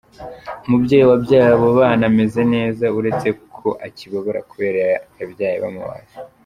[0.65, 4.79] Umubyeyi wabyaye abo bana ameze neza uretseko ngo akibabara kubera
[5.19, 6.15] yabyaye bamubaze.